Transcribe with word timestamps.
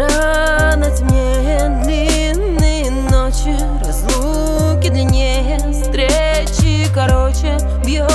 Рано 0.00 0.90
темнее 0.96 1.68
длинные 1.84 2.90
ночи 2.90 3.54
Разлуки 3.84 4.88
длиннее, 4.88 5.58
встречи 5.70 6.86
короче 6.94 7.58
Бьешь 7.84 8.08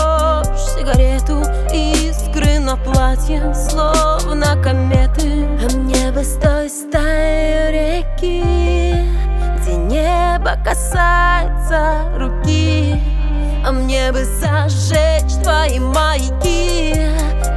сигарету, 0.74 1.44
искры 1.72 2.58
на 2.58 2.76
платье 2.76 3.54
Словно 3.54 4.60
кометы. 4.64 5.48
А 5.62 5.72
небо 5.76 6.24
с 6.24 6.38
той 6.38 6.72
стаи 6.72 7.72
реки 7.72 8.44
Где 9.60 9.76
небо 9.76 10.58
касается 10.66 12.10
руки. 12.18 13.00
А 13.64 13.72
мне 13.72 14.12
бы 14.12 14.26
зажечь 14.26 15.40
твои 15.44 15.78
маяки. 15.78 16.96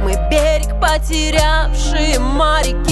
Мы 0.03 0.13
берег 0.29 0.79
потерявшие 0.79 2.19
моряки. 2.19 2.88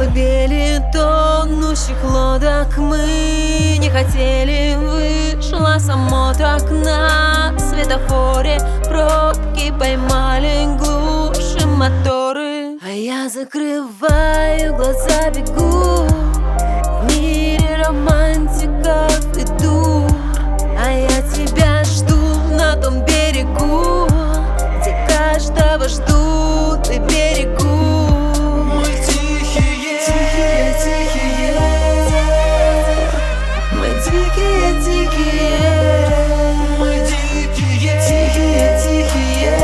Колыбели 0.00 0.82
тонущих 0.92 1.96
лодок 2.04 2.76
Мы 2.78 3.76
не 3.78 3.90
хотели, 3.90 4.76
вышло 4.76 5.78
само 5.78 6.32
так 6.32 6.70
на 6.70 7.52
светофоре 7.58 8.58
Пробки 8.84 9.72
поймали, 9.78 10.66
глушим 10.78 11.76
моторы 11.76 12.78
А 12.82 12.88
я 12.88 13.28
закрываю 13.28 14.74
глаза, 14.74 15.30
бегу 15.30 15.89
романтиков 17.90 19.36
иду 19.36 20.06
А 20.78 20.92
я 20.92 21.22
тебя 21.34 21.82
жду 21.84 22.16
на 22.54 22.76
том 22.76 23.04
берегу 23.04 24.06
Где 24.80 24.94
каждого 25.08 25.88
ждут 25.88 26.88
и 26.88 26.98
берегу. 26.98 27.66
Мы 28.74 28.86
тихие, 29.06 29.98
Тихие, 30.06 30.74
тихие. 30.82 31.54
Мы 33.72 33.88
дикие, 34.04 34.68
дикие 34.84 35.60
мы 36.78 36.92
дикие, 37.08 37.94
Тихие, 38.06 38.68
тихие. 38.82 39.54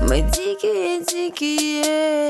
Мы 0.00 0.16
дикие, 0.20 1.00
дикие 1.04 2.24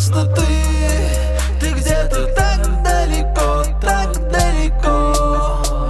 просто 0.00 0.24
ты. 0.34 0.42
Ты 1.60 1.72
где-то 1.72 2.26
так 2.34 2.82
далеко, 2.82 3.64
так 3.80 4.30
далеко. 4.30 5.86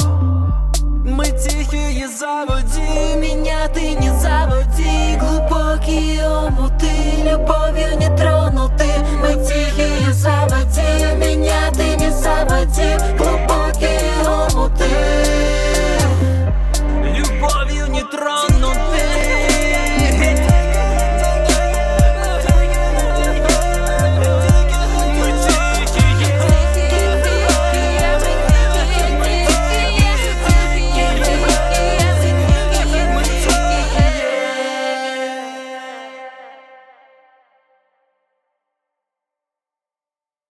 Мы 1.05 1.27
тихие 1.27 2.09
заводи 2.09 3.17
Меня 3.17 3.69
ты 3.69 3.93
не 3.93 4.11
заводи 4.11 5.17
Глубокие 5.17 6.27
омуты. 6.27 7.00